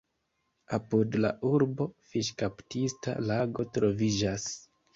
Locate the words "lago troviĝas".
3.29-4.51